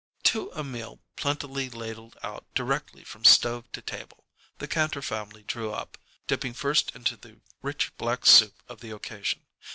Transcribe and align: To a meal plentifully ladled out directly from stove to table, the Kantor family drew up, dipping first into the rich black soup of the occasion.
To 0.23 0.49
a 0.55 0.63
meal 0.63 0.99
plentifully 1.15 1.69
ladled 1.69 2.17
out 2.23 2.51
directly 2.55 3.03
from 3.03 3.23
stove 3.23 3.71
to 3.73 3.83
table, 3.83 4.25
the 4.57 4.67
Kantor 4.67 5.03
family 5.03 5.43
drew 5.43 5.71
up, 5.71 5.95
dipping 6.25 6.55
first 6.55 6.95
into 6.95 7.15
the 7.15 7.39
rich 7.61 7.95
black 7.97 8.25
soup 8.25 8.63
of 8.67 8.79
the 8.81 8.89
occasion. 8.95 9.41